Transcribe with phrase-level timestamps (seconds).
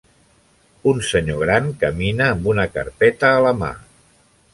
[0.91, 3.71] un senyor gran camina amb una carpeta a la mà